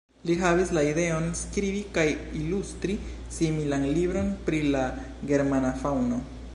Li 0.27 0.35
havis 0.43 0.69
la 0.77 0.83
ideon 0.91 1.27
skribi 1.41 1.83
kaj 1.97 2.07
ilustri 2.41 2.97
similan 3.39 3.87
libron 3.99 4.35
pri 4.49 4.67
la 4.77 4.85
germana 5.33 5.77
faŭno. 5.85 6.25